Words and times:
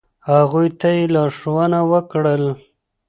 ،هغوی 0.33 0.67
ته 0.79 0.87
یی 0.97 1.03
لارښونه 1.15 1.79
وکړه 1.91 2.33
ل 2.43 2.45